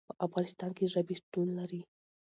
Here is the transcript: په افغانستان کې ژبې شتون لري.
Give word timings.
په 0.09 0.13
افغانستان 0.27 0.71
کې 0.77 0.91
ژبې 0.93 1.15
شتون 1.19 1.47
لري. 1.59 1.81